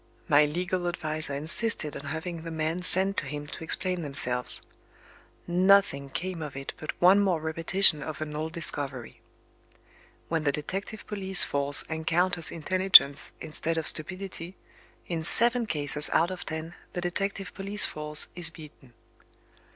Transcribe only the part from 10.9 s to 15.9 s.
police force encounters intelligence instead of stupidity, in seven